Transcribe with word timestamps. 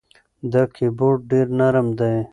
دا 0.51 0.63
کیبورد 0.75 1.21
ډېر 1.31 1.47
نرم 1.59 1.87
دی. 1.99 2.15